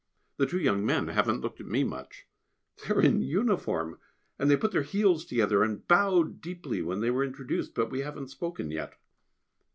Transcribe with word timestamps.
The 0.37 0.47
two 0.47 0.59
young 0.59 0.83
men 0.83 1.09
haven't 1.09 1.41
looked 1.41 1.59
at 1.61 1.67
me 1.67 1.83
much. 1.83 2.25
They 2.81 2.95
are 2.95 2.99
in 3.03 3.21
uniform! 3.21 3.99
and 4.39 4.49
they 4.49 4.57
put 4.57 4.71
their 4.71 4.81
heels 4.81 5.25
together 5.25 5.61
and 5.61 5.87
bowed 5.87 6.41
deeply 6.41 6.81
when 6.81 7.01
they 7.01 7.11
were 7.11 7.23
introduced, 7.23 7.75
but 7.75 7.91
we 7.91 7.99
haven't 7.99 8.29
spoken 8.31 8.71
yet. 8.71 8.95